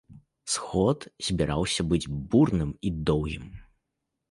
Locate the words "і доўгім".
2.91-3.49